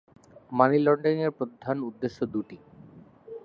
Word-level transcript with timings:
মানি 0.51 0.77
লন্ডারিং-এর 0.79 1.31
প্রধান 1.31 1.77
উদ্দেশ্য 1.89 2.19
দুটি। 2.25 2.57